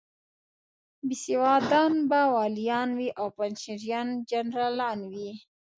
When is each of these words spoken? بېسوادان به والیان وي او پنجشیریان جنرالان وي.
بېسوادان 1.07 1.93
به 2.09 2.21
والیان 2.33 2.89
وي 2.97 3.09
او 3.19 3.27
پنجشیریان 3.37 4.07
جنرالان 4.29 4.99
وي. 5.11 5.31